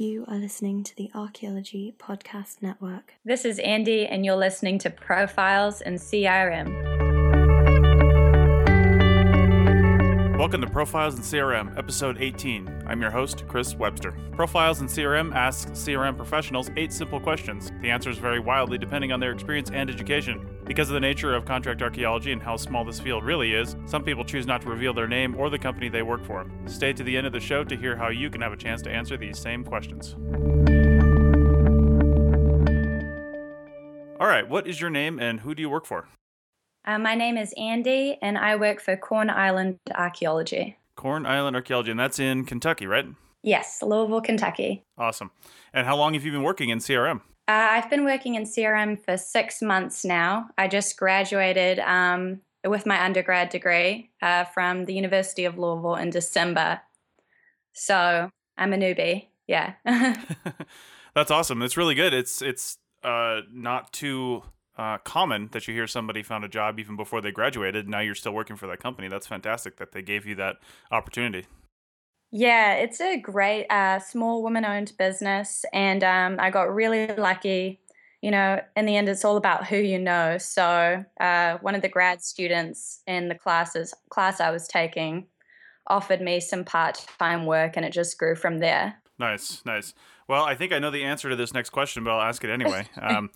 You 0.00 0.24
are 0.28 0.38
listening 0.38 0.82
to 0.84 0.96
the 0.96 1.10
Archaeology 1.14 1.94
Podcast 1.98 2.62
Network. 2.62 3.12
This 3.22 3.44
is 3.44 3.58
Andee, 3.58 4.08
and 4.10 4.24
you're 4.24 4.34
listening 4.34 4.78
to 4.78 4.88
Profiles 4.88 5.82
in 5.82 5.96
CRM. 5.96 7.18
Welcome 10.38 10.62
to 10.62 10.70
Profiles 10.70 11.16
in 11.16 11.20
CRM, 11.20 11.76
episode 11.76 12.16
18. 12.18 12.84
I'm 12.86 13.02
your 13.02 13.10
host, 13.10 13.44
Chris 13.46 13.74
Webster. 13.74 14.12
Profiles 14.32 14.80
in 14.80 14.86
CRM 14.86 15.34
asks 15.34 15.70
CRM 15.72 16.16
professionals 16.16 16.70
eight 16.78 16.94
simple 16.94 17.20
questions. 17.20 17.70
The 17.82 17.90
answers 17.90 18.16
vary 18.16 18.40
wildly 18.40 18.78
depending 18.78 19.12
on 19.12 19.20
their 19.20 19.32
experience 19.32 19.70
and 19.70 19.90
education. 19.90 20.48
Because 20.70 20.88
of 20.88 20.94
the 20.94 21.00
nature 21.00 21.34
of 21.34 21.44
contract 21.44 21.82
archaeology 21.82 22.30
and 22.30 22.40
how 22.40 22.56
small 22.56 22.84
this 22.84 23.00
field 23.00 23.24
really 23.24 23.54
is, 23.54 23.74
some 23.86 24.04
people 24.04 24.24
choose 24.24 24.46
not 24.46 24.62
to 24.62 24.68
reveal 24.68 24.94
their 24.94 25.08
name 25.08 25.34
or 25.34 25.50
the 25.50 25.58
company 25.58 25.88
they 25.88 26.02
work 26.02 26.24
for. 26.24 26.48
Stay 26.66 26.92
to 26.92 27.02
the 27.02 27.16
end 27.16 27.26
of 27.26 27.32
the 27.32 27.40
show 27.40 27.64
to 27.64 27.76
hear 27.76 27.96
how 27.96 28.10
you 28.10 28.30
can 28.30 28.40
have 28.40 28.52
a 28.52 28.56
chance 28.56 28.80
to 28.82 28.88
answer 28.88 29.16
these 29.16 29.36
same 29.36 29.64
questions. 29.64 30.14
All 34.20 34.28
right, 34.28 34.48
what 34.48 34.68
is 34.68 34.80
your 34.80 34.90
name 34.90 35.18
and 35.18 35.40
who 35.40 35.56
do 35.56 35.60
you 35.60 35.68
work 35.68 35.86
for? 35.86 36.06
Uh, 36.84 37.00
my 37.00 37.16
name 37.16 37.36
is 37.36 37.52
Andee, 37.58 38.18
and 38.22 38.38
I 38.38 38.54
work 38.54 38.80
for 38.80 38.96
Corn 38.96 39.28
Island 39.28 39.76
Archaeology. 39.92 40.78
Corn 40.94 41.26
Island 41.26 41.56
Archaeology, 41.56 41.90
and 41.90 41.98
that's 41.98 42.20
in 42.20 42.44
Kentucky, 42.44 42.86
right? 42.86 43.06
Yes, 43.42 43.82
Louisville, 43.82 44.20
Kentucky. 44.20 44.84
Awesome. 44.96 45.32
And 45.74 45.84
how 45.88 45.96
long 45.96 46.14
have 46.14 46.24
you 46.24 46.30
been 46.30 46.44
working 46.44 46.68
in 46.68 46.78
CRM? 46.78 47.22
Uh, 47.50 47.70
I've 47.72 47.90
been 47.90 48.04
working 48.04 48.36
in 48.36 48.44
CRM 48.44 48.96
for 49.04 49.16
six 49.16 49.60
months 49.60 50.04
now. 50.04 50.50
I 50.56 50.68
just 50.68 50.96
graduated 50.96 51.80
um, 51.80 52.42
with 52.64 52.86
my 52.86 53.04
undergrad 53.04 53.48
degree 53.48 54.12
uh, 54.22 54.44
from 54.44 54.84
the 54.84 54.94
University 54.94 55.46
of 55.46 55.58
Louisville 55.58 55.96
in 55.96 56.10
December. 56.10 56.80
So 57.72 58.30
I'm 58.56 58.72
a 58.72 58.76
newbie. 58.76 59.26
Yeah. 59.48 59.74
That's 61.16 61.32
awesome. 61.32 61.60
It's 61.62 61.76
really 61.76 61.96
good. 61.96 62.14
It's 62.14 62.40
it's 62.40 62.78
uh, 63.02 63.40
not 63.52 63.92
too 63.92 64.44
uh, 64.78 64.98
common 64.98 65.48
that 65.50 65.66
you 65.66 65.74
hear 65.74 65.88
somebody 65.88 66.22
found 66.22 66.44
a 66.44 66.48
job 66.48 66.78
even 66.78 66.94
before 66.94 67.20
they 67.20 67.32
graduated. 67.32 67.88
Now 67.88 67.98
you're 67.98 68.14
still 68.14 68.32
working 68.32 68.54
for 68.54 68.68
that 68.68 68.78
company. 68.80 69.08
That's 69.08 69.26
fantastic 69.26 69.76
that 69.78 69.90
they 69.90 70.02
gave 70.02 70.24
you 70.24 70.36
that 70.36 70.58
opportunity. 70.92 71.46
Yeah, 72.32 72.74
it's 72.74 73.00
a 73.00 73.18
great 73.18 73.66
uh, 73.68 73.98
small 73.98 74.42
woman 74.42 74.64
owned 74.64 74.92
business. 74.98 75.64
And 75.72 76.04
um, 76.04 76.36
I 76.38 76.50
got 76.50 76.72
really 76.72 77.08
lucky. 77.08 77.80
You 78.22 78.30
know, 78.30 78.60
in 78.76 78.86
the 78.86 78.96
end, 78.96 79.08
it's 79.08 79.24
all 79.24 79.36
about 79.36 79.66
who 79.66 79.76
you 79.76 79.98
know. 79.98 80.38
So 80.38 81.04
uh, 81.18 81.58
one 81.62 81.74
of 81.74 81.82
the 81.82 81.88
grad 81.88 82.22
students 82.22 83.02
in 83.06 83.28
the 83.28 83.34
classes 83.34 83.94
class 84.10 84.40
I 84.40 84.50
was 84.50 84.68
taking 84.68 85.26
offered 85.86 86.20
me 86.20 86.38
some 86.38 86.64
part 86.64 87.04
time 87.18 87.46
work, 87.46 87.76
and 87.76 87.84
it 87.84 87.92
just 87.92 88.18
grew 88.18 88.36
from 88.36 88.58
there. 88.58 88.94
Nice, 89.18 89.62
nice. 89.64 89.94
Well, 90.28 90.44
I 90.44 90.54
think 90.54 90.72
I 90.72 90.78
know 90.78 90.90
the 90.90 91.02
answer 91.02 91.28
to 91.30 91.36
this 91.36 91.52
next 91.52 91.70
question, 91.70 92.04
but 92.04 92.12
I'll 92.12 92.22
ask 92.22 92.44
it 92.44 92.50
anyway. 92.50 92.86
Um, 93.00 93.30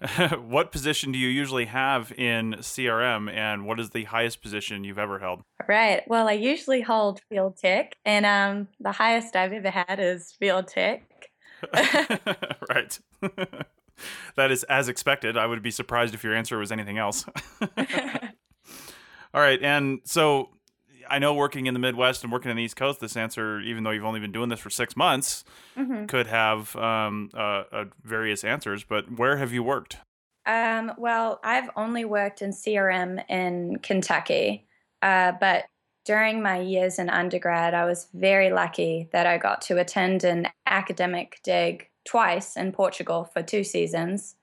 what 0.40 0.72
position 0.72 1.12
do 1.12 1.18
you 1.18 1.28
usually 1.28 1.66
have 1.66 2.12
in 2.12 2.54
CRM, 2.58 3.30
and 3.30 3.66
what 3.66 3.78
is 3.78 3.90
the 3.90 4.04
highest 4.04 4.42
position 4.42 4.84
you've 4.84 4.98
ever 4.98 5.18
held? 5.18 5.42
Right. 5.68 6.02
Well, 6.06 6.28
I 6.28 6.32
usually 6.32 6.80
hold 6.80 7.20
field 7.28 7.56
tech, 7.58 7.96
and 8.04 8.24
um, 8.24 8.68
the 8.80 8.92
highest 8.92 9.36
I've 9.36 9.52
ever 9.52 9.70
had 9.70 10.00
is 10.00 10.32
field 10.32 10.68
tech. 10.68 11.02
right. 11.74 12.98
that 14.36 14.50
is 14.50 14.64
as 14.64 14.88
expected. 14.88 15.36
I 15.36 15.46
would 15.46 15.62
be 15.62 15.70
surprised 15.70 16.14
if 16.14 16.24
your 16.24 16.34
answer 16.34 16.56
was 16.56 16.72
anything 16.72 16.96
else. 16.96 17.26
All 19.32 19.40
right, 19.40 19.62
and 19.62 20.00
so 20.04 20.48
I 21.10 21.18
know 21.18 21.34
working 21.34 21.66
in 21.66 21.74
the 21.74 21.80
Midwest 21.80 22.22
and 22.22 22.32
working 22.32 22.50
in 22.50 22.56
the 22.56 22.62
East 22.62 22.76
Coast, 22.76 23.00
this 23.00 23.16
answer, 23.16 23.60
even 23.60 23.84
though 23.84 23.90
you've 23.90 24.04
only 24.04 24.20
been 24.20 24.32
doing 24.32 24.48
this 24.48 24.60
for 24.60 24.70
six 24.70 24.96
months, 24.96 25.44
mm-hmm. 25.76 26.06
could 26.06 26.28
have 26.28 26.74
um, 26.76 27.30
uh, 27.34 27.64
uh, 27.72 27.84
various 28.04 28.44
answers. 28.44 28.84
But 28.84 29.18
where 29.18 29.36
have 29.36 29.52
you 29.52 29.62
worked? 29.62 29.98
Um, 30.46 30.92
well, 30.96 31.40
I've 31.44 31.68
only 31.76 32.04
worked 32.04 32.42
in 32.42 32.50
CRM 32.50 33.22
in 33.28 33.78
Kentucky, 33.82 34.66
uh, 35.02 35.32
but 35.38 35.64
during 36.04 36.42
my 36.42 36.60
years 36.60 36.98
in 36.98 37.10
undergrad, 37.10 37.74
I 37.74 37.84
was 37.84 38.08
very 38.14 38.50
lucky 38.50 39.08
that 39.12 39.26
I 39.26 39.36
got 39.36 39.60
to 39.62 39.78
attend 39.78 40.24
an 40.24 40.48
academic 40.66 41.40
dig 41.44 41.88
twice 42.04 42.56
in 42.56 42.72
Portugal 42.72 43.24
for 43.24 43.42
two 43.42 43.64
seasons. 43.64 44.36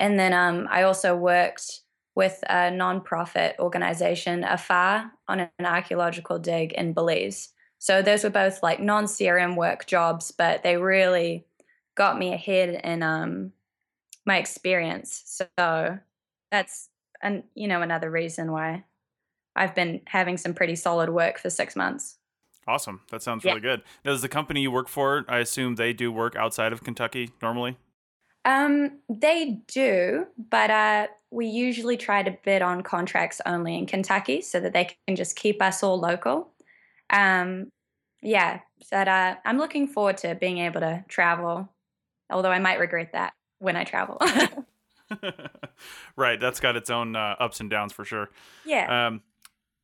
And 0.00 0.18
then 0.18 0.32
um, 0.32 0.66
I 0.70 0.82
also 0.82 1.14
worked 1.14 1.82
with 2.14 2.42
a 2.48 2.70
nonprofit 2.70 3.58
organization, 3.58 4.42
AFAR, 4.42 5.10
on 5.28 5.40
an 5.40 5.66
archaeological 5.66 6.38
dig 6.38 6.72
in 6.72 6.92
Belize. 6.92 7.50
So 7.78 8.02
those 8.02 8.24
were 8.24 8.30
both 8.30 8.62
like 8.62 8.80
non 8.80 9.04
CRM 9.04 9.56
work 9.56 9.86
jobs, 9.86 10.30
but 10.30 10.62
they 10.62 10.76
really 10.76 11.46
got 11.94 12.18
me 12.18 12.32
ahead 12.32 12.80
in 12.84 13.02
um, 13.02 13.52
my 14.26 14.38
experience. 14.38 15.22
So 15.26 15.98
that's 16.50 16.88
and 17.22 17.44
you 17.54 17.68
know 17.68 17.82
another 17.82 18.10
reason 18.10 18.52
why 18.52 18.84
I've 19.56 19.74
been 19.74 20.00
having 20.06 20.36
some 20.36 20.54
pretty 20.54 20.76
solid 20.76 21.10
work 21.10 21.38
for 21.38 21.50
six 21.50 21.74
months. 21.76 22.16
Awesome. 22.66 23.00
That 23.10 23.22
sounds 23.22 23.44
really 23.44 23.60
good. 23.60 23.82
Does 24.04 24.22
the 24.22 24.28
company 24.28 24.60
you 24.62 24.70
work 24.70 24.88
for, 24.88 25.24
I 25.28 25.38
assume 25.38 25.74
they 25.74 25.92
do 25.92 26.12
work 26.12 26.36
outside 26.36 26.72
of 26.72 26.84
Kentucky 26.84 27.30
normally? 27.42 27.76
Um, 28.44 29.00
they 29.08 29.60
do, 29.68 30.26
but 30.50 30.70
uh, 30.70 31.06
we 31.30 31.46
usually 31.46 31.96
try 31.96 32.22
to 32.22 32.36
bid 32.44 32.62
on 32.62 32.82
contracts 32.82 33.40
only 33.44 33.76
in 33.76 33.86
Kentucky 33.86 34.40
so 34.40 34.60
that 34.60 34.72
they 34.72 34.96
can 35.06 35.16
just 35.16 35.36
keep 35.36 35.60
us 35.60 35.82
all 35.82 36.00
local. 36.00 36.50
Um, 37.10 37.70
yeah, 38.22 38.60
but 38.90 39.08
uh, 39.08 39.36
I'm 39.44 39.58
looking 39.58 39.88
forward 39.88 40.18
to 40.18 40.34
being 40.34 40.58
able 40.58 40.80
to 40.80 41.04
travel, 41.08 41.68
although 42.30 42.50
I 42.50 42.58
might 42.58 42.78
regret 42.78 43.12
that 43.12 43.34
when 43.58 43.76
I 43.76 43.84
travel. 43.84 44.20
right, 46.16 46.40
that's 46.40 46.60
got 46.60 46.76
its 46.76 46.90
own 46.90 47.16
uh, 47.16 47.36
ups 47.38 47.60
and 47.60 47.68
downs 47.68 47.92
for 47.92 48.04
sure. 48.04 48.30
Yeah. 48.64 49.08
Um, 49.08 49.22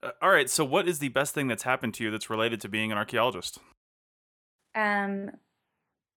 uh, 0.03 0.11
all 0.23 0.31
right, 0.31 0.49
so 0.49 0.65
what 0.65 0.89
is 0.89 0.99
the 0.99 1.09
best 1.09 1.35
thing 1.35 1.49
that's 1.49 1.65
happened 1.65 1.95
to 1.95 2.05
you 2.05 2.11
that's 2.11 2.31
related 2.31 2.61
to 2.63 2.69
being 2.69 2.93
an 2.93 2.99
archaeologist? 2.99 3.59
Um, 4.75 5.31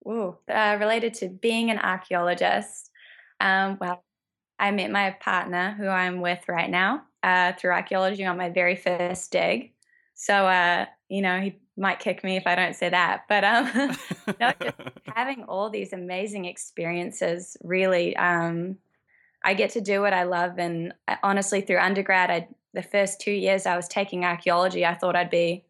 ooh, 0.06 0.36
uh, 0.48 0.76
related 0.80 1.14
to 1.14 1.28
being 1.28 1.70
an 1.70 1.78
archaeologist. 1.78 2.90
Um, 3.40 3.78
well, 3.80 4.02
I 4.58 4.70
met 4.70 4.90
my 4.90 5.10
partner, 5.20 5.74
who 5.78 5.88
I'm 5.88 6.20
with 6.20 6.48
right 6.48 6.70
now, 6.70 7.02
uh, 7.22 7.52
through 7.52 7.72
archaeology 7.72 8.24
on 8.24 8.36
my 8.36 8.50
very 8.50 8.76
first 8.76 9.30
dig. 9.32 9.72
So, 10.14 10.34
uh, 10.46 10.86
you 11.08 11.22
know, 11.22 11.40
he 11.40 11.58
might 11.76 11.98
kick 11.98 12.22
me 12.22 12.36
if 12.36 12.46
I 12.46 12.54
don't 12.54 12.76
say 12.76 12.90
that. 12.90 13.22
But 13.28 13.42
um, 13.42 13.96
no, 14.40 14.52
having 15.14 15.44
all 15.44 15.70
these 15.70 15.92
amazing 15.92 16.44
experiences, 16.44 17.56
really, 17.62 18.14
um, 18.16 18.76
I 19.42 19.54
get 19.54 19.70
to 19.70 19.80
do 19.80 20.02
what 20.02 20.12
I 20.12 20.24
love. 20.24 20.58
And 20.58 20.92
uh, 21.08 21.16
honestly, 21.22 21.62
through 21.62 21.78
undergrad, 21.78 22.30
I 22.30 22.48
the 22.72 22.82
first 22.82 23.20
two 23.20 23.32
years 23.32 23.66
I 23.66 23.76
was 23.76 23.88
taking 23.88 24.24
archaeology, 24.24 24.86
I 24.86 24.94
thought 24.94 25.16
I'd 25.16 25.30
be, 25.30 25.64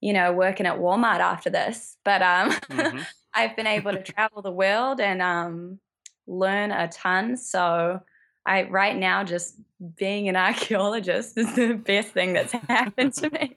you 0.00 0.12
know, 0.12 0.32
working 0.32 0.66
at 0.66 0.78
Walmart 0.78 1.20
after 1.20 1.50
this. 1.50 1.96
But 2.04 2.22
um, 2.22 2.50
mm-hmm. 2.50 2.98
I've 3.34 3.56
been 3.56 3.66
able 3.66 3.92
to 3.92 4.02
travel 4.12 4.42
the 4.42 4.52
world 4.52 5.00
and 5.00 5.20
um, 5.20 5.78
learn 6.26 6.70
a 6.70 6.88
ton. 6.88 7.36
So 7.36 8.00
I 8.46 8.64
right 8.64 8.96
now 8.96 9.24
just 9.24 9.56
being 9.96 10.28
an 10.28 10.36
archaeologist 10.48 11.36
is 11.36 11.54
the 11.54 11.74
best 11.74 12.08
thing 12.08 12.32
that's 12.32 12.52
happened 12.52 13.14
to 13.14 13.30
me. 13.30 13.56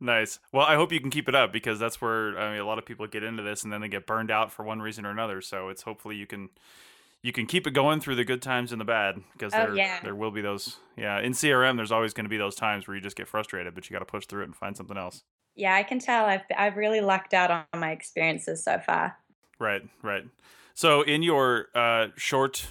Nice. 0.00 0.38
Well, 0.52 0.66
I 0.66 0.74
hope 0.74 0.92
you 0.92 1.00
can 1.00 1.10
keep 1.10 1.28
it 1.28 1.34
up 1.34 1.52
because 1.52 1.78
that's 1.78 2.00
where 2.00 2.38
I 2.38 2.52
mean 2.52 2.60
a 2.60 2.66
lot 2.66 2.78
of 2.78 2.84
people 2.84 3.06
get 3.06 3.22
into 3.22 3.42
this 3.42 3.64
and 3.64 3.72
then 3.72 3.80
they 3.80 3.88
get 3.88 4.06
burned 4.06 4.30
out 4.30 4.52
for 4.52 4.64
one 4.64 4.82
reason 4.82 5.06
or 5.06 5.10
another. 5.10 5.40
So 5.40 5.68
it's 5.68 5.82
hopefully 5.82 6.16
you 6.16 6.26
can 6.26 6.50
you 7.22 7.32
can 7.32 7.46
keep 7.46 7.66
it 7.66 7.70
going 7.70 8.00
through 8.00 8.16
the 8.16 8.24
good 8.24 8.42
times 8.42 8.70
and 8.70 8.80
the 8.80 8.84
bad 8.84 9.16
because 9.32 9.54
oh, 9.54 9.58
there 9.58 9.76
yeah. 9.76 10.00
there 10.02 10.14
will 10.14 10.30
be 10.30 10.42
those 10.42 10.76
yeah 10.96 11.20
in 11.20 11.32
CRM 11.32 11.76
there's 11.76 11.92
always 11.92 12.12
going 12.12 12.26
to 12.26 12.30
be 12.30 12.36
those 12.36 12.54
times 12.54 12.86
where 12.86 12.94
you 12.94 13.00
just 13.00 13.16
get 13.16 13.28
frustrated 13.28 13.74
but 13.74 13.88
you 13.88 13.94
got 13.94 14.00
to 14.00 14.04
push 14.04 14.26
through 14.26 14.42
it 14.42 14.46
and 14.46 14.56
find 14.56 14.76
something 14.76 14.98
else. 14.98 15.22
Yeah, 15.54 15.74
I 15.74 15.82
can 15.82 15.98
tell 15.98 16.24
I've 16.26 16.42
I've 16.56 16.76
really 16.76 17.00
lucked 17.00 17.34
out 17.34 17.50
on 17.50 17.80
my 17.80 17.92
experiences 17.92 18.62
so 18.64 18.78
far. 18.78 19.16
Right, 19.58 19.82
right. 20.02 20.24
So 20.74 21.02
in 21.02 21.22
your 21.22 21.68
uh, 21.74 22.08
short 22.16 22.66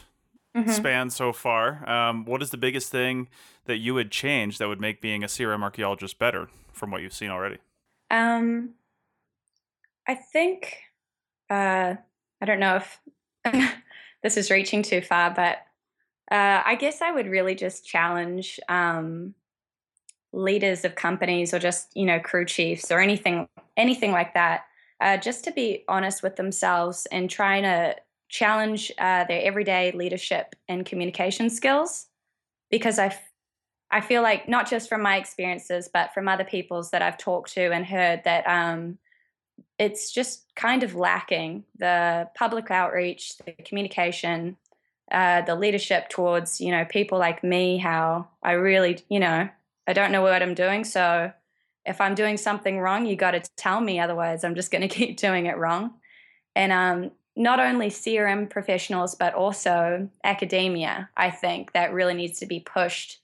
mm-hmm. 0.55 0.69
span 0.69 1.09
so 1.09 1.31
far, 1.31 1.89
um, 1.89 2.25
what 2.25 2.41
is 2.41 2.49
the 2.49 2.57
biggest 2.57 2.91
thing 2.91 3.29
that 3.65 3.77
you 3.77 3.93
would 3.93 4.11
change 4.11 4.57
that 4.57 4.67
would 4.67 4.81
make 4.81 5.01
being 5.01 5.23
a 5.23 5.27
CRM 5.27 5.63
archaeologist 5.63 6.19
better 6.19 6.49
from 6.73 6.91
what 6.91 7.01
you've 7.01 7.13
seen 7.13 7.29
already? 7.29 7.57
Um, 8.11 8.71
I 10.07 10.15
think 10.15 10.75
uh, 11.49 11.95
I 12.41 12.45
don't 12.45 12.59
know 12.59 12.75
if 12.75 12.99
this 14.23 14.35
is 14.35 14.51
reaching 14.51 14.83
too 14.83 15.01
far, 15.01 15.31
but 15.31 15.59
uh, 16.31 16.61
I 16.65 16.75
guess 16.75 17.01
I 17.01 17.11
would 17.11 17.27
really 17.27 17.55
just 17.55 17.85
challenge 17.85 18.59
um, 18.67 19.33
leaders 20.33 20.83
of 20.83 20.95
companies 20.95 21.53
or 21.53 21.59
just 21.59 21.95
you 21.95 22.05
know 22.05 22.19
crew 22.19 22.43
chiefs 22.45 22.91
or 22.91 22.99
anything 22.99 23.47
anything 23.77 24.11
like 24.11 24.33
that, 24.33 24.65
uh, 24.99 25.17
just 25.17 25.43
to 25.45 25.51
be 25.51 25.83
honest 25.87 26.23
with 26.23 26.35
themselves 26.35 27.07
and 27.11 27.29
trying 27.29 27.63
to 27.63 27.95
challenge 28.29 28.91
uh, 28.97 29.23
their 29.25 29.43
everyday 29.43 29.91
leadership 29.91 30.55
and 30.67 30.85
communication 30.85 31.49
skills, 31.49 32.07
because 32.69 32.99
I 32.99 33.17
I 33.91 34.01
feel 34.01 34.23
like 34.23 34.49
not 34.49 34.67
just 34.67 34.89
from 34.89 35.03
my 35.03 35.17
experiences, 35.17 35.87
but 35.93 36.13
from 36.13 36.27
other 36.27 36.43
people's 36.43 36.89
that 36.91 37.03
I've 37.03 37.17
talked 37.17 37.53
to 37.53 37.71
and 37.71 37.85
heard 37.85 38.23
that 38.23 38.43
um, 38.47 38.97
it's 39.77 40.11
just 40.11 40.45
kind 40.55 40.81
of 40.81 40.95
lacking 40.95 41.63
the 41.77 42.27
public 42.33 42.71
outreach, 42.71 43.37
the 43.37 43.51
communication, 43.51 44.57
uh, 45.11 45.41
the 45.41 45.53
leadership 45.53 46.09
towards 46.09 46.59
you 46.59 46.71
know 46.71 46.85
people 46.85 47.19
like 47.19 47.43
me. 47.43 47.77
How 47.77 48.29
I 48.41 48.53
really 48.53 48.99
you 49.09 49.19
know 49.19 49.49
I 49.87 49.93
don't 49.93 50.11
know 50.11 50.21
what 50.21 50.41
I'm 50.41 50.53
doing, 50.53 50.83
so 50.83 51.31
if 51.85 51.99
I'm 51.99 52.15
doing 52.15 52.37
something 52.37 52.79
wrong, 52.79 53.05
you 53.05 53.15
got 53.15 53.31
to 53.31 53.41
tell 53.57 53.81
me. 53.81 53.99
Otherwise, 53.99 54.43
I'm 54.43 54.55
just 54.55 54.71
going 54.71 54.81
to 54.87 54.87
keep 54.87 55.17
doing 55.17 55.45
it 55.45 55.57
wrong. 55.57 55.93
And 56.55 56.71
um, 56.71 57.11
not 57.35 57.59
only 57.59 57.87
CRM 57.87 58.49
professionals, 58.49 59.15
but 59.15 59.33
also 59.33 60.09
academia, 60.23 61.09
I 61.17 61.31
think 61.31 61.73
that 61.73 61.93
really 61.93 62.13
needs 62.13 62.39
to 62.39 62.45
be 62.45 62.59
pushed 62.59 63.19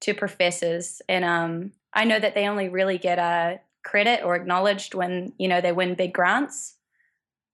to 0.00 0.14
professors. 0.14 1.00
And 1.08 1.24
um, 1.24 1.72
I 1.92 2.04
know 2.04 2.18
that 2.18 2.34
they 2.34 2.48
only 2.48 2.68
really 2.68 2.98
get 2.98 3.18
a 3.18 3.60
credit 3.82 4.22
or 4.24 4.34
acknowledged 4.34 4.94
when 4.94 5.32
you 5.38 5.48
know 5.48 5.60
they 5.60 5.72
win 5.72 5.94
big 5.94 6.12
grants. 6.12 6.74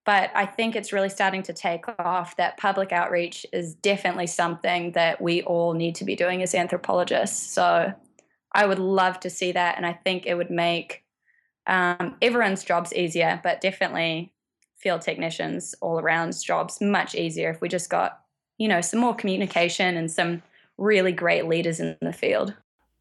But 0.04 0.30
I 0.36 0.46
think 0.46 0.76
it's 0.76 0.92
really 0.92 1.08
starting 1.08 1.42
to 1.44 1.52
take 1.52 1.84
off. 1.98 2.36
That 2.36 2.56
public 2.58 2.92
outreach 2.92 3.44
is 3.52 3.74
definitely 3.74 4.28
something 4.28 4.92
that 4.92 5.20
we 5.20 5.42
all 5.42 5.74
need 5.74 5.96
to 5.96 6.04
be 6.04 6.14
doing 6.14 6.44
as 6.44 6.54
anthropologists. 6.54 7.52
So 7.52 7.92
I 8.56 8.66
would 8.66 8.78
love 8.78 9.20
to 9.20 9.30
see 9.30 9.52
that, 9.52 9.76
and 9.76 9.84
I 9.84 9.92
think 9.92 10.24
it 10.24 10.34
would 10.34 10.50
make 10.50 11.04
um, 11.66 12.16
everyone's 12.22 12.64
jobs 12.64 12.92
easier, 12.94 13.38
but 13.42 13.60
definitely 13.60 14.32
field 14.78 15.02
technicians 15.02 15.74
all 15.80 16.00
around 16.00 16.34
jobs 16.42 16.80
much 16.80 17.14
easier 17.14 17.50
if 17.50 17.60
we 17.60 17.68
just 17.68 17.90
got 17.90 18.20
you 18.58 18.68
know 18.68 18.80
some 18.80 19.00
more 19.00 19.14
communication 19.14 19.96
and 19.96 20.10
some 20.10 20.42
really 20.78 21.12
great 21.12 21.46
leaders 21.46 21.80
in 21.80 21.96
the 22.00 22.12
field. 22.12 22.54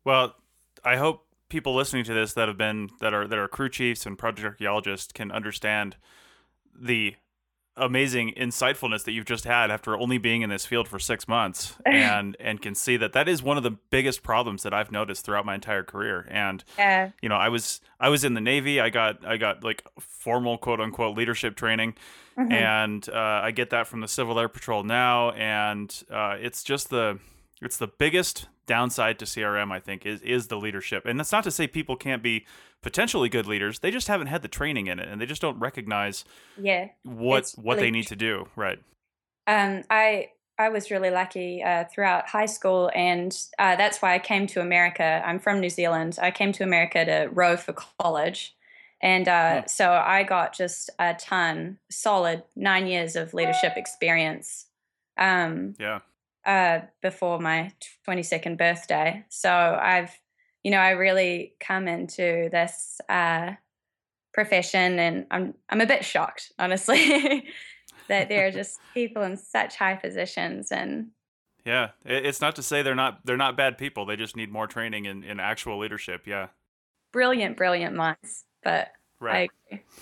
Well, 0.04 0.36
I 0.84 0.98
hope 0.98 1.26
people 1.50 1.74
listening 1.74 2.04
to 2.06 2.14
this 2.14 2.34
that 2.34 2.48
have 2.48 2.58
been 2.58 2.90
that 3.00 3.14
are 3.14 3.26
that 3.26 3.40
are 3.40 3.48
crew 3.48 3.70
chiefs 3.70 4.06
and 4.06 4.18
project 4.18 4.46
archaeologists 4.46 5.14
can 5.14 5.32
understand 5.32 5.96
the 6.78 7.16
amazing 7.78 8.34
insightfulness 8.38 9.04
that 9.04 9.12
you've 9.12 9.26
just 9.26 9.44
had 9.44 9.70
after 9.70 9.98
only 9.98 10.18
being 10.18 10.42
in 10.42 10.50
this 10.50 10.66
field 10.66 10.88
for 10.88 10.98
six 10.98 11.28
months 11.28 11.76
and 11.86 12.38
and 12.40 12.62
can 12.62 12.74
see 12.74 12.96
that 12.96 13.14
that 13.14 13.28
is 13.28 13.44
one 13.44 13.58
of 13.58 13.64
the 13.64 13.72
biggest 13.72 14.24
problems 14.24 14.64
that 14.64 14.74
I've 14.74 14.92
noticed 14.92 15.26
throughout 15.26 15.46
my 15.46 15.56
entire 15.56 15.84
career 15.84 16.28
and 16.30 16.64
yeah. 16.78 17.12
you 17.22 17.28
know 17.28 17.36
I 17.36 17.50
was 17.50 17.82
I 18.00 18.10
was 18.10 18.24
in 18.24 18.34
the 18.34 18.42
Navy 18.42 18.80
I 18.80 18.90
got 18.90 19.26
I 19.26 19.38
got 19.38 19.64
like 19.64 19.84
formal 20.00 20.58
quote 20.58 20.80
unquote 20.80 21.18
leadership 21.18 21.56
training 21.56 21.96
mm-hmm. 22.38 22.52
and 22.52 23.10
uh, 23.10 23.42
I 23.44 23.52
get 23.52 23.72
that 23.72 23.88
from 23.88 24.00
the 24.00 24.08
Civil 24.08 24.40
Air 24.40 24.50
Patrol 24.50 24.84
now 24.84 25.32
and 25.32 26.04
uh, 26.10 26.38
it's 26.40 26.64
just 26.64 26.90
the 26.90 27.20
it's 27.62 27.78
the 27.78 27.88
biggest 27.88 28.48
downside 28.66 29.20
to 29.20 29.26
CRM, 29.26 29.72
I 29.72 29.80
think, 29.80 30.06
is 30.06 30.22
is 30.22 30.48
the 30.48 30.58
leadership. 30.58 31.06
And 31.06 31.20
that's 31.20 31.32
not 31.32 31.44
to 31.46 31.52
say 31.52 31.68
people 31.68 31.96
can't 31.96 32.24
be 32.24 32.46
potentially 32.82 33.30
good 33.30 33.46
leaders. 33.46 33.80
They 33.80 33.92
just 33.92 34.08
haven't 34.08 34.28
had 34.28 34.42
the 34.42 34.48
training 34.48 34.88
in 34.88 35.00
it, 35.00 35.08
and 35.08 35.22
they 35.22 35.26
just 35.26 35.42
don't 35.42 35.60
recognize 35.60 36.26
yeah 36.60 36.90
what 37.04 37.54
what 37.56 37.76
really 37.76 37.88
they 37.88 37.92
need 37.92 38.08
to 38.08 38.16
do. 38.16 38.48
Right. 38.56 38.80
Um, 39.48 39.84
I 39.90 40.30
I 40.58 40.70
was 40.70 40.92
really 40.92 41.12
lucky 41.12 41.64
uh, 41.64 41.86
throughout 41.86 42.28
high 42.28 42.46
school, 42.46 42.92
and 42.94 43.38
uh, 43.60 43.76
that's 43.76 44.02
why 44.02 44.16
I 44.16 44.20
came 44.20 44.48
to 44.48 44.62
America. 44.62 45.22
I'm 45.26 45.40
from 45.40 45.60
New 45.60 45.70
Zealand. 45.70 46.18
I 46.22 46.32
came 46.32 46.52
to 46.54 46.64
America 46.64 47.06
to 47.06 47.30
row 47.32 47.58
for 47.58 47.74
college. 47.74 48.56
And 49.02 49.28
uh. 49.28 49.62
Hmm. 49.62 49.68
so 49.68 49.92
I 49.92 50.24
got 50.24 50.54
just 50.54 50.90
a 51.00 51.14
ton, 51.14 51.78
solid 51.90 52.44
nine 52.56 52.88
years 52.88 53.16
of 53.16 53.34
leadership 53.34 53.74
experience. 53.76 54.66
Um, 55.18 55.76
yeah 55.80 56.00
uh, 56.46 56.82
before 57.02 57.40
my 57.40 57.72
22nd 58.08 58.58
birthday. 58.58 59.26
So 59.30 59.50
I've, 59.50 60.12
you 60.64 60.72
know, 60.72 60.78
I 60.78 60.92
really 60.92 61.56
come 61.60 61.88
into 61.88 62.50
this 62.52 63.00
uh, 63.10 63.52
profession 64.34 65.00
and 65.00 65.26
I'm, 65.32 65.54
I'm 65.70 65.82
a 65.82 65.86
bit 65.86 66.06
shocked, 66.06 66.52
honestly, 66.60 67.50
that 68.08 68.30
there 68.30 68.48
are 68.48 68.52
just 68.62 68.80
people 68.94 69.24
in 69.24 69.38
such 69.38 69.76
high 69.76 69.96
positions 69.96 70.72
and 70.72 71.08
yeah, 71.66 71.90
it's 72.06 72.42
not 72.42 72.56
to 72.58 72.64
say 72.64 72.84
they're 72.84 72.94
not 72.94 73.26
they're 73.26 73.38
not 73.38 73.58
bad 73.58 73.80
people. 73.80 74.06
They 74.06 74.16
just 74.16 74.36
need 74.36 74.52
more 74.52 74.68
training 74.68 75.06
in, 75.06 75.24
in 75.24 75.40
actual 75.40 75.80
leadership. 75.80 76.28
Yeah. 76.28 76.50
Brilliant, 77.12 77.58
brilliant 77.58 77.96
minds. 77.96 78.44
But 78.64 78.90
right. 79.20 79.50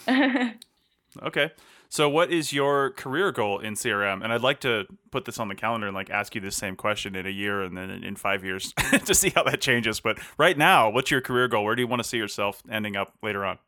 okay. 1.21 1.51
So, 1.89 2.10
what 2.10 2.31
is 2.31 2.51
your 2.51 2.89
career 2.92 3.31
goal 3.31 3.60
in 3.60 3.75
CRM? 3.75 4.24
And 4.24 4.33
I'd 4.33 4.42
like 4.42 4.60
to 4.62 4.86
put 5.12 5.25
this 5.25 5.39
on 5.39 5.48
the 5.48 5.56
calendar 5.56 5.86
and 5.86 5.95
like 5.95 6.10
ask 6.10 6.33
you 6.33 6.42
the 6.42 6.50
same 6.50 6.75
question 6.75 7.15
in 7.15 7.27
a 7.27 7.30
year 7.30 7.62
and 7.62 7.77
then 7.77 7.89
in 7.89 8.15
five 8.15 8.44
years 8.44 8.74
to 9.06 9.13
see 9.13 9.30
how 9.30 9.44
that 9.44 9.62
changes. 9.62 10.00
But 10.00 10.18
right 10.38 10.57
now, 10.57 10.89
what's 10.89 11.12
your 11.12 11.21
career 11.21 11.48
goal? 11.48 11.63
Where 11.63 11.75
do 11.75 11.81
you 11.81 11.88
want 11.88 12.01
to 12.01 12.07
see 12.07 12.18
yourself 12.18 12.63
ending 12.71 12.95
up 12.95 13.13
later 13.21 13.45
on? 13.45 13.60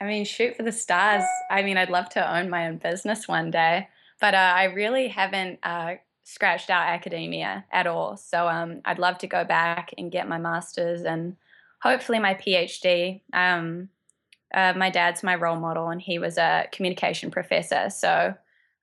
I 0.00 0.06
mean, 0.06 0.24
shoot 0.24 0.56
for 0.56 0.62
the 0.62 0.72
stars. 0.72 1.24
I 1.50 1.62
mean, 1.62 1.76
I'd 1.76 1.90
love 1.90 2.08
to 2.10 2.36
own 2.36 2.50
my 2.50 2.68
own 2.68 2.78
business 2.78 3.28
one 3.28 3.50
day, 3.50 3.88
but 4.20 4.34
uh, 4.34 4.54
I 4.56 4.64
really 4.64 5.08
haven't 5.08 5.60
uh, 5.62 5.96
scratched 6.24 6.70
out 6.70 6.88
academia 6.88 7.64
at 7.70 7.86
all. 7.86 8.16
So 8.16 8.48
um, 8.48 8.80
I'd 8.84 8.98
love 8.98 9.18
to 9.18 9.26
go 9.26 9.44
back 9.44 9.92
and 9.96 10.10
get 10.10 10.28
my 10.28 10.38
master's 10.38 11.02
and 11.02 11.36
hopefully 11.82 12.18
my 12.18 12.34
PhD. 12.34 13.20
Um, 13.32 13.90
uh, 14.54 14.72
my 14.76 14.88
dad's 14.88 15.22
my 15.22 15.34
role 15.34 15.56
model 15.56 15.88
and 15.88 16.00
he 16.00 16.18
was 16.18 16.38
a 16.38 16.66
communication 16.72 17.30
professor. 17.30 17.90
So 17.90 18.32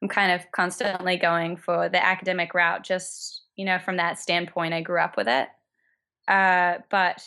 I'm 0.02 0.08
kind 0.10 0.34
of 0.34 0.52
constantly 0.52 1.16
going 1.18 1.56
for 1.56 1.88
the 1.88 2.04
academic 2.04 2.54
route, 2.54 2.84
just, 2.84 3.44
you 3.56 3.66
know, 3.66 3.80
from 3.80 3.98
that 3.98 4.20
standpoint, 4.20 4.74
I 4.74 4.82
grew 4.82 5.00
up 5.00 5.16
with 5.16 5.30
it. 5.30 5.48
Uh, 6.28 6.80
but 6.90 7.26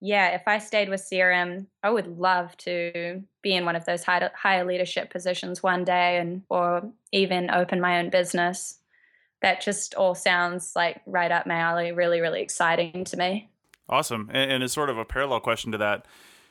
yeah, 0.00 0.28
if 0.28 0.42
I 0.46 0.58
stayed 0.58 0.88
with 0.88 1.00
CRM, 1.00 1.66
I 1.82 1.90
would 1.90 2.18
love 2.18 2.56
to 2.58 3.22
be 3.42 3.54
in 3.54 3.64
one 3.64 3.76
of 3.76 3.84
those 3.84 4.02
high, 4.02 4.28
higher 4.34 4.64
leadership 4.64 5.10
positions 5.10 5.62
one 5.62 5.84
day 5.84 6.18
and 6.18 6.42
or 6.48 6.90
even 7.12 7.50
open 7.50 7.80
my 7.80 8.00
own 8.00 8.10
business. 8.10 8.78
That 9.42 9.60
just 9.60 9.94
all 9.94 10.14
sounds 10.14 10.72
like 10.74 11.00
right 11.06 11.30
up 11.30 11.46
my 11.46 11.54
alley, 11.54 11.92
really, 11.92 12.20
really 12.20 12.42
exciting 12.42 13.04
to 13.04 13.16
me. 13.16 13.48
Awesome. 13.88 14.28
And, 14.32 14.50
and 14.50 14.62
it's 14.62 14.74
sort 14.74 14.90
of 14.90 14.98
a 14.98 15.04
parallel 15.04 15.40
question 15.40 15.72
to 15.72 15.78
that 15.78 16.06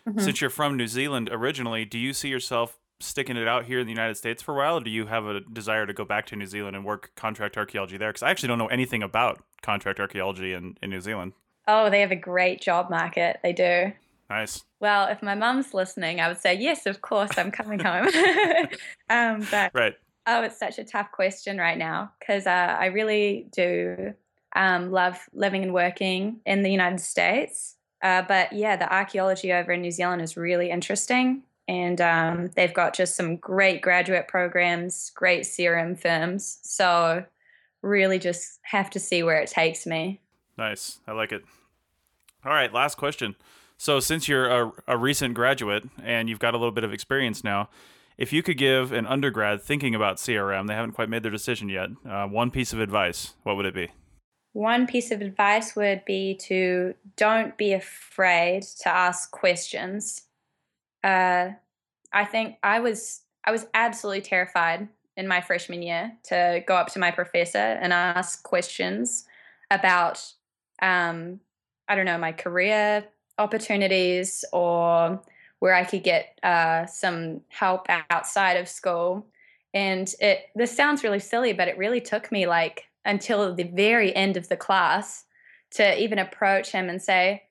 Mm-hmm. 0.09 0.19
Since 0.19 0.41
you're 0.41 0.49
from 0.49 0.75
New 0.75 0.87
Zealand 0.87 1.29
originally, 1.31 1.85
do 1.85 1.97
you 1.97 2.13
see 2.13 2.29
yourself 2.29 2.79
sticking 2.99 3.37
it 3.37 3.47
out 3.47 3.65
here 3.65 3.79
in 3.79 3.85
the 3.85 3.93
United 3.93 4.15
States 4.15 4.41
for 4.41 4.55
a 4.55 4.57
while, 4.57 4.77
or 4.77 4.81
do 4.81 4.89
you 4.89 5.05
have 5.05 5.25
a 5.25 5.39
desire 5.39 5.85
to 5.85 5.93
go 5.93 6.03
back 6.03 6.25
to 6.27 6.35
New 6.35 6.45
Zealand 6.45 6.75
and 6.75 6.83
work 6.83 7.11
contract 7.15 7.57
archaeology 7.57 7.97
there? 7.97 8.09
Because 8.09 8.23
I 8.23 8.31
actually 8.31 8.47
don't 8.47 8.57
know 8.57 8.67
anything 8.67 9.03
about 9.03 9.43
contract 9.61 9.99
archaeology 9.99 10.53
in, 10.53 10.77
in 10.81 10.89
New 10.89 10.99
Zealand. 10.99 11.33
Oh, 11.67 11.89
they 11.89 12.01
have 12.01 12.11
a 12.11 12.15
great 12.15 12.61
job 12.61 12.89
market. 12.89 13.39
They 13.43 13.53
do. 13.53 13.93
Nice. 14.29 14.63
Well, 14.79 15.07
if 15.07 15.21
my 15.23 15.35
mum's 15.35 15.73
listening, 15.73 16.19
I 16.19 16.27
would 16.27 16.39
say 16.39 16.53
yes, 16.55 16.85
of 16.85 17.01
course, 17.01 17.31
I'm 17.37 17.51
coming 17.51 17.79
home. 17.79 18.07
um, 19.09 19.47
but 19.51 19.71
right. 19.73 19.95
Oh, 20.27 20.43
it's 20.43 20.59
such 20.59 20.77
a 20.77 20.83
tough 20.83 21.11
question 21.11 21.57
right 21.57 21.77
now 21.77 22.11
because 22.19 22.45
uh, 22.45 22.77
I 22.79 22.87
really 22.87 23.47
do 23.51 24.13
um, 24.55 24.91
love 24.91 25.17
living 25.33 25.63
and 25.63 25.73
working 25.73 26.41
in 26.45 26.61
the 26.61 26.69
United 26.69 26.99
States. 26.99 27.75
Uh, 28.01 28.21
but 28.21 28.53
yeah, 28.53 28.75
the 28.75 28.91
archaeology 28.93 29.51
over 29.51 29.73
in 29.73 29.81
New 29.81 29.91
Zealand 29.91 30.21
is 30.21 30.37
really 30.37 30.69
interesting. 30.69 31.43
And 31.67 32.01
um, 32.01 32.49
they've 32.55 32.73
got 32.73 32.95
just 32.95 33.15
some 33.15 33.35
great 33.35 33.81
graduate 33.81 34.27
programs, 34.27 35.11
great 35.11 35.43
CRM 35.43 35.99
firms. 35.99 36.59
So, 36.63 37.23
really 37.81 38.19
just 38.19 38.59
have 38.63 38.89
to 38.89 38.99
see 38.99 39.23
where 39.23 39.39
it 39.39 39.49
takes 39.49 39.85
me. 39.85 40.19
Nice. 40.57 40.99
I 41.07 41.13
like 41.13 41.31
it. 41.31 41.43
All 42.43 42.51
right, 42.51 42.73
last 42.73 42.97
question. 42.97 43.35
So, 43.77 43.99
since 43.99 44.27
you're 44.27 44.49
a, 44.49 44.71
a 44.87 44.97
recent 44.97 45.35
graduate 45.35 45.87
and 46.03 46.27
you've 46.27 46.39
got 46.39 46.53
a 46.53 46.57
little 46.57 46.71
bit 46.71 46.83
of 46.83 46.91
experience 46.91 47.43
now, 47.43 47.69
if 48.17 48.33
you 48.33 48.43
could 48.43 48.57
give 48.57 48.91
an 48.91 49.07
undergrad 49.07 49.61
thinking 49.61 49.95
about 49.95 50.17
CRM, 50.17 50.67
they 50.67 50.73
haven't 50.73 50.91
quite 50.91 51.07
made 51.07 51.23
their 51.23 51.31
decision 51.31 51.69
yet, 51.69 51.89
uh, 52.07 52.25
one 52.25 52.51
piece 52.51 52.73
of 52.73 52.79
advice, 52.81 53.35
what 53.43 53.55
would 53.55 53.65
it 53.65 53.73
be? 53.73 53.89
One 54.59 54.87
piece 54.87 55.11
of 55.11 55.21
advice 55.21 55.73
would 55.77 56.03
be 56.03 56.35
to 56.41 56.93
don't 57.15 57.57
be 57.57 57.71
afraid 57.71 58.63
to 58.81 58.89
ask 58.89 59.31
questions. 59.31 60.23
Uh, 61.01 61.51
I 62.11 62.25
think 62.25 62.57
I 62.61 62.81
was 62.81 63.21
I 63.45 63.51
was 63.51 63.67
absolutely 63.73 64.19
terrified 64.19 64.89
in 65.15 65.29
my 65.29 65.39
freshman 65.39 65.81
year 65.81 66.11
to 66.25 66.61
go 66.67 66.75
up 66.75 66.87
to 66.87 66.99
my 66.99 67.09
professor 67.09 67.57
and 67.57 67.93
ask 67.93 68.43
questions 68.43 69.23
about 69.71 70.21
um, 70.81 71.39
I 71.87 71.95
don't 71.95 72.05
know 72.05 72.17
my 72.17 72.33
career 72.33 73.05
opportunities 73.37 74.43
or 74.51 75.21
where 75.59 75.73
I 75.73 75.85
could 75.85 76.03
get 76.03 76.37
uh, 76.43 76.85
some 76.85 77.43
help 77.47 77.87
outside 78.09 78.57
of 78.57 78.67
school. 78.67 79.25
And 79.73 80.13
it 80.19 80.47
this 80.53 80.75
sounds 80.75 81.01
really 81.01 81.19
silly, 81.19 81.53
but 81.53 81.69
it 81.69 81.77
really 81.77 82.01
took 82.01 82.29
me 82.29 82.45
like 82.45 82.88
until 83.05 83.53
the 83.53 83.63
very 83.63 84.15
end 84.15 84.37
of 84.37 84.49
the 84.49 84.57
class 84.57 85.25
to 85.71 86.01
even 86.01 86.19
approach 86.19 86.71
him 86.71 86.89
and 86.89 87.01
say, 87.01 87.43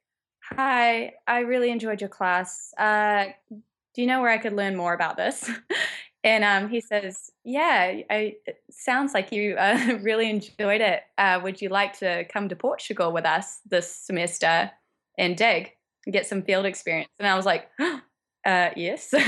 Hi, 0.52 1.12
I 1.26 1.40
really 1.40 1.70
enjoyed 1.70 2.00
your 2.00 2.08
class. 2.08 2.72
Uh, 2.78 3.26
do 3.50 4.00
you 4.00 4.06
know 4.06 4.20
where 4.20 4.30
I 4.30 4.38
could 4.38 4.54
learn 4.54 4.76
more 4.76 4.94
about 4.94 5.16
this? 5.16 5.50
and 6.24 6.44
um, 6.44 6.70
he 6.70 6.80
says, 6.80 7.30
Yeah, 7.44 8.00
I, 8.10 8.36
it 8.46 8.62
sounds 8.70 9.14
like 9.14 9.32
you 9.32 9.56
uh, 9.56 9.98
really 10.02 10.30
enjoyed 10.30 10.80
it. 10.80 11.02
Uh, 11.18 11.40
would 11.42 11.60
you 11.60 11.68
like 11.68 11.98
to 11.98 12.24
come 12.24 12.48
to 12.48 12.56
Portugal 12.56 13.12
with 13.12 13.26
us 13.26 13.60
this 13.68 13.94
semester 13.94 14.70
and 15.18 15.36
dig 15.36 15.72
and 16.06 16.12
get 16.12 16.26
some 16.26 16.42
field 16.42 16.64
experience? 16.64 17.10
And 17.18 17.28
I 17.28 17.36
was 17.36 17.46
like, 17.46 17.68
uh, 18.44 18.70
Yes. 18.76 19.12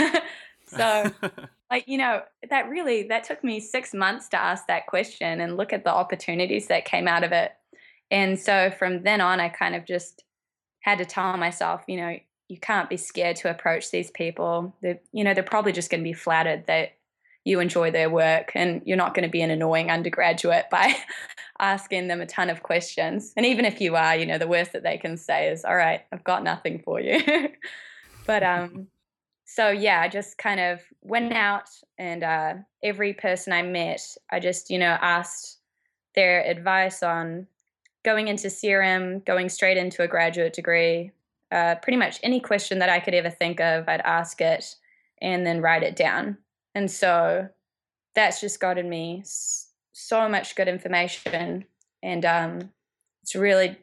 So, 0.77 1.11
like, 1.71 1.85
you 1.87 1.99
know, 1.99 2.23
that 2.49 2.69
really 2.69 3.05
that 3.05 3.25
took 3.25 3.45
me 3.45 3.61
6 3.61 3.95
months 3.95 4.29
to 4.31 4.41
ask 4.41 4.67
that 4.67 4.87
question 4.87 5.41
and 5.41 5.57
look 5.57 5.73
at 5.73 5.85
the 5.85 5.93
opportunities 5.93 6.67
that 6.69 6.85
came 6.85 7.07
out 7.07 7.25
of 7.25 7.33
it. 7.33 7.53
And 8.11 8.39
so 8.39 8.71
from 8.71 9.03
then 9.05 9.21
on 9.21 9.41
I 9.41 9.49
kind 9.49 9.75
of 9.75 9.87
just 9.87 10.25
had 10.81 10.99
to 10.99 11.05
tell 11.05 11.37
myself, 11.37 11.83
you 11.87 11.97
know, 11.97 12.17
you 12.49 12.59
can't 12.59 12.91
be 12.91 12.97
scared 12.97 13.37
to 13.37 13.51
approach 13.51 13.91
these 13.91 14.11
people. 14.11 14.77
They 14.83 15.01
you 15.13 15.25
know, 15.25 15.35
they're 15.35 15.43
probably 15.45 15.73
just 15.73 15.91
going 15.91 16.01
to 16.01 16.09
be 16.09 16.13
flattered 16.13 16.67
that 16.67 16.91
you 17.45 17.61
enjoy 17.61 17.91
their 17.91 18.11
work 18.11 18.53
and 18.55 18.83
you're 18.85 18.97
not 18.97 19.15
going 19.15 19.23
to 19.27 19.31
be 19.31 19.41
an 19.41 19.51
annoying 19.51 19.91
undergraduate 19.91 20.67
by 20.71 20.95
asking 21.59 22.09
them 22.09 22.21
a 22.21 22.27
ton 22.27 22.51
of 22.51 22.63
questions. 22.63 23.33
And 23.37 23.47
even 23.47 23.65
if 23.65 23.81
you 23.81 23.97
are, 23.97 24.17
you 24.17 24.27
know, 24.27 24.39
the 24.39 24.49
worst 24.49 24.73
that 24.73 24.83
they 24.83 24.99
can 24.99 25.17
say 25.17 25.49
is, 25.49 25.65
"All 25.65 25.77
right, 25.77 26.03
I've 26.13 26.25
got 26.25 26.43
nothing 26.43 26.83
for 26.85 27.01
you." 27.01 27.21
but 28.27 28.43
um 28.43 28.89
so 29.53 29.71
yeah, 29.71 30.01
I 30.01 30.09
just 30.09 30.39
kind 30.39 30.61
of 30.61 30.81
went 31.03 31.33
out 31.33 31.69
and 31.99 32.23
uh 32.23 32.55
every 32.85 33.13
person 33.13 33.53
I 33.53 33.63
met, 33.63 34.01
I 34.31 34.39
just, 34.39 34.71
you 34.71 34.79
know, 34.79 34.97
asked 35.01 35.59
their 36.15 36.45
advice 36.45 37.03
on 37.03 37.49
going 38.05 38.29
into 38.29 38.47
CRM, 38.47 39.25
going 39.25 39.49
straight 39.49 39.77
into 39.77 40.03
a 40.03 40.09
graduate 40.09 40.53
degree, 40.53 41.11
uh, 41.51 41.75
pretty 41.83 41.97
much 41.97 42.21
any 42.23 42.39
question 42.39 42.79
that 42.79 42.89
I 42.89 43.01
could 43.01 43.13
ever 43.13 43.29
think 43.29 43.61
of, 43.61 43.89
I'd 43.89 44.01
ask 44.03 44.41
it 44.41 44.77
and 45.21 45.45
then 45.45 45.61
write 45.61 45.83
it 45.83 45.97
down. 45.97 46.39
And 46.77 46.89
so 46.89 47.49
that's 48.15 48.41
just 48.41 48.61
gotten 48.61 48.89
me 48.89 49.25
so 49.93 50.29
much 50.29 50.55
good 50.55 50.69
information. 50.69 51.65
And 52.03 52.25
um, 52.25 52.71
it's 53.23 53.35
really, 53.35 53.77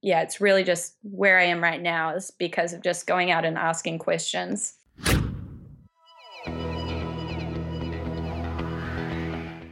yeah, 0.00 0.22
it's 0.22 0.40
really 0.40 0.62
just 0.62 0.94
where 1.02 1.38
I 1.38 1.44
am 1.44 1.62
right 1.62 1.82
now 1.82 2.14
is 2.14 2.30
because 2.30 2.72
of 2.72 2.82
just 2.82 3.06
going 3.06 3.32
out 3.32 3.44
and 3.44 3.58
asking 3.58 3.98
questions. 3.98 4.77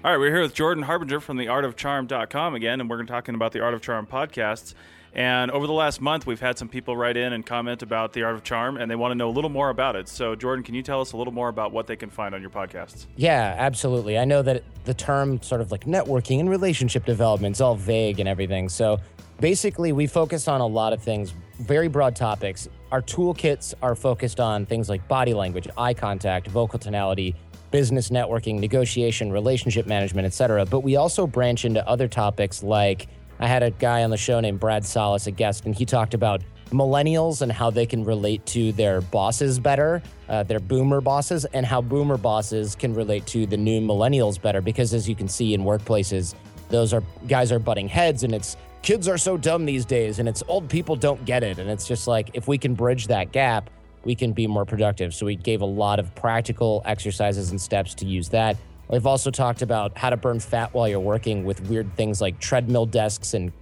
All 0.07 0.13
right, 0.13 0.19
we're 0.19 0.31
here 0.31 0.43
with 0.43 0.55
Jordan 0.55 0.85
Harbinger 0.85 1.19
from 1.19 1.37
the 1.37 1.47
artofcharm.com 1.47 2.55
again, 2.55 2.81
and 2.81 2.89
we're 2.89 3.03
talking 3.03 3.35
about 3.35 3.51
the 3.51 3.59
Art 3.61 3.75
of 3.75 3.81
Charm 3.81 4.07
podcasts. 4.07 4.75
And 5.13 5.51
over 5.51 5.67
the 5.67 5.73
last 5.73 6.01
month, 6.01 6.29
we've 6.29 6.39
had 6.39 6.57
some 6.57 6.69
people 6.69 6.97
write 6.97 7.17
in 7.17 7.33
and 7.33 7.45
comment 7.45 7.83
about 7.83 8.13
the 8.13 8.23
Art 8.23 8.37
of 8.37 8.45
Charm, 8.45 8.77
and 8.77 8.89
they 8.89 8.95
want 8.95 9.11
to 9.11 9.17
know 9.17 9.29
a 9.29 9.35
little 9.35 9.51
more 9.51 9.69
about 9.69 9.97
it. 9.97 10.09
So, 10.09 10.37
Jordan, 10.37 10.65
can 10.65 10.77
you 10.77 10.83
tell 10.85 11.01
us 11.01 11.11
a 11.11 11.17
little 11.17 11.33
more 11.33 11.49
about 11.49 11.73
what 11.73 11.89
they 11.89 11.97
can 11.97 12.09
find 12.09 12.37
on 12.37 12.41
your 12.41 12.51
podcasts? 12.51 13.07
Yeah, 13.17 13.57
absolutely. 13.59 14.17
I 14.17 14.25
know 14.25 14.43
that 14.43 14.63
the 14.85 14.95
term 14.95 15.43
sort 15.43 15.61
of 15.61 15.73
like 15.73 15.87
networking 15.87 16.39
and 16.39 16.49
relationship 16.49 17.05
development 17.05 17.57
is 17.57 17.61
all 17.61 17.75
vague 17.75 18.21
and 18.21 18.29
everything. 18.29 18.69
So, 18.69 19.01
basically, 19.41 19.91
we 19.91 20.07
focus 20.07 20.47
on 20.47 20.61
a 20.61 20.67
lot 20.69 20.93
of 20.93 21.03
things, 21.03 21.35
very 21.59 21.89
broad 21.89 22.15
topics. 22.15 22.69
Our 22.93 23.03
toolkits 23.03 23.75
are 23.83 23.97
focused 23.97 24.39
on 24.39 24.67
things 24.67 24.89
like 24.89 25.09
body 25.09 25.35
language, 25.35 25.67
eye 25.77 25.95
contact, 25.95 26.47
vocal 26.47 26.79
tonality, 26.79 27.35
business 27.77 28.09
networking, 28.09 28.59
negotiation, 28.59 29.31
relationship 29.31 29.87
management, 29.87 30.25
etc. 30.25 30.65
But 30.65 30.81
we 30.81 30.97
also 30.97 31.27
branch 31.27 31.67
into 31.67 31.87
other 31.87 32.09
topics 32.09 32.63
like 32.63 33.07
I 33.39 33.47
had 33.47 33.63
a 33.63 33.71
guy 33.71 34.03
on 34.03 34.09
the 34.09 34.17
show 34.17 34.41
named 34.41 34.59
Brad 34.59 34.83
Solis, 34.83 35.27
a 35.27 35.31
guest, 35.31 35.67
and 35.67 35.75
he 35.75 35.85
talked 35.85 36.15
about 36.15 36.41
millennials 36.71 37.43
and 37.43 37.53
how 37.53 37.69
they 37.69 37.85
can 37.85 38.03
relate 38.03 38.47
to 38.47 38.73
their 38.73 39.03
bosses 39.03 39.59
better, 39.59 40.03
uh, 40.31 40.43
their 40.43 40.59
boomer 40.59 41.03
bosses, 41.03 41.45
and 41.53 41.67
how 41.67 41.83
boomer 41.83 42.17
bosses 42.17 42.75
can 42.75 42.95
relate 42.95 43.27
to 43.27 43.45
the 43.45 43.59
new 43.59 43.79
millennials 43.83 44.41
better. 44.41 44.63
Because 44.63 44.95
as 44.95 45.07
you 45.07 45.15
can 45.15 45.29
see 45.29 45.53
in 45.53 45.61
workplaces, 45.61 46.35
those 46.71 46.95
are 46.95 47.03
guys 47.29 47.53
are 47.53 47.59
butting 47.59 47.89
heads, 47.89 48.23
and 48.23 48.35
it's 48.35 48.57
kids 48.81 49.07
are 49.07 49.19
so 49.19 49.37
dumb 49.37 49.67
these 49.67 49.85
days, 49.85 50.19
and 50.19 50.31
it's 50.31 50.43
old 50.49 50.67
people 50.71 50.97
don't 50.97 51.23
get 51.27 51.43
it. 51.43 51.59
And 51.59 51.69
it's 51.69 51.87
just 51.87 52.09
like 52.09 52.31
if 52.33 52.49
we 52.49 52.57
can 52.57 52.73
bridge 52.73 53.07
that 53.09 53.33
gap, 53.33 53.69
we 54.07 54.15
can 54.15 54.33
be 54.33 54.47
more 54.47 54.65
productive. 54.65 55.13
So 55.13 55.27
we 55.27 55.35
gave 55.35 55.61
a 55.61 55.67
lot 55.67 55.99
of 55.99 56.15
practical 56.15 56.81
exercises 56.85 57.51
and 57.51 57.61
steps 57.61 57.93
to 57.97 58.07
use 58.07 58.29
that. 58.29 58.57
We've 58.89 59.07
also 59.07 59.33
talked 59.33 59.63
about 59.63 59.99
how 59.99 60.11
to 60.11 60.17
burn 60.17 60.39
fat 60.39 60.73
while 60.73 60.89
you're 60.89 61.01
working 61.01 61.45
with 61.45 61.61
weird 61.69 61.93
things 61.97 62.21
like 62.21 62.39
treadmill 62.39 62.87
desks 62.87 63.35
and 63.35 63.53